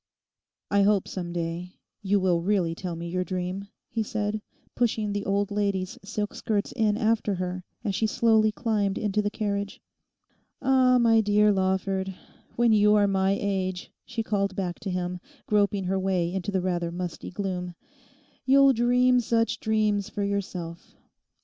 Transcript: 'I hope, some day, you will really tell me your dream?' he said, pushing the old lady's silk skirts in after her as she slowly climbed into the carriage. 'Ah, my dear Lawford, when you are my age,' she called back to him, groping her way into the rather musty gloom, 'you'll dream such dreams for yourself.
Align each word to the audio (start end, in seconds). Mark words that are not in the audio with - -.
'I 0.71 0.81
hope, 0.81 1.07
some 1.07 1.31
day, 1.31 1.75
you 2.01 2.19
will 2.19 2.41
really 2.41 2.73
tell 2.73 2.95
me 2.95 3.07
your 3.07 3.23
dream?' 3.23 3.67
he 3.87 4.01
said, 4.01 4.41
pushing 4.73 5.13
the 5.13 5.25
old 5.27 5.51
lady's 5.51 5.99
silk 6.03 6.33
skirts 6.33 6.71
in 6.71 6.97
after 6.97 7.35
her 7.35 7.63
as 7.83 7.93
she 7.93 8.07
slowly 8.07 8.51
climbed 8.51 8.97
into 8.97 9.21
the 9.21 9.29
carriage. 9.29 9.79
'Ah, 10.59 10.97
my 10.97 11.21
dear 11.21 11.51
Lawford, 11.51 12.15
when 12.55 12.73
you 12.73 12.95
are 12.95 13.05
my 13.05 13.37
age,' 13.39 13.91
she 14.03 14.23
called 14.23 14.55
back 14.55 14.79
to 14.79 14.89
him, 14.89 15.19
groping 15.45 15.83
her 15.83 15.99
way 15.99 16.33
into 16.33 16.49
the 16.51 16.61
rather 16.61 16.91
musty 16.91 17.29
gloom, 17.29 17.75
'you'll 18.43 18.73
dream 18.73 19.19
such 19.19 19.59
dreams 19.59 20.09
for 20.09 20.23
yourself. 20.23 20.95